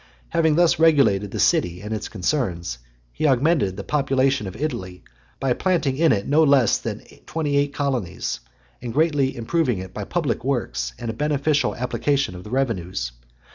[0.31, 0.35] (109) XLVI.
[0.37, 2.79] Having thus regulated the city and its concerns,
[3.13, 5.03] he augmented the population of Italy
[5.39, 8.39] by planting in it no less than twenty eight colonies,
[8.81, 13.11] and greatly improved it by public works, and a beneficial application of the revenues.